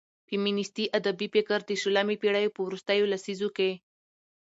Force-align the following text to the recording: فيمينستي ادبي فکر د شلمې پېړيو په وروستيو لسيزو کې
فيمينستي 0.29 0.85
ادبي 0.99 1.27
فکر 1.35 1.59
د 1.65 1.71
شلمې 1.81 2.15
پېړيو 2.21 2.53
په 2.55 2.59
وروستيو 2.67 3.09
لسيزو 3.13 3.49
کې 3.57 3.71